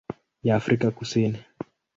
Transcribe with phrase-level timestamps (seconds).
[0.43, 1.43] ya Afrika Kusini.